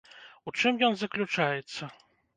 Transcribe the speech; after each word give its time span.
У 0.51 0.53
чым 0.61 0.79
ён 0.89 0.97
заключаецца? 1.01 1.93